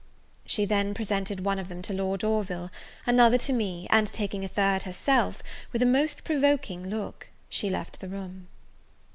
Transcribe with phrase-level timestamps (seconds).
[0.47, 2.71] She then presented one of them to Lord Orville,
[3.05, 7.99] another to me, and taking a third herself, with a most provoking look, she left
[7.99, 8.47] the room.